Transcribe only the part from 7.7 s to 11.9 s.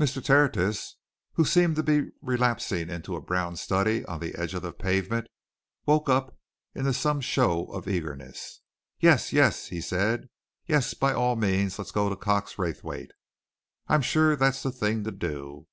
eagerness. "Yes, yes!" he said. "Yes, by all means let